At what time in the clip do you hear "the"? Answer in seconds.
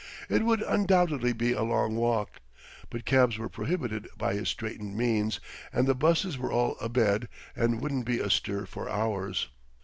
5.85-5.93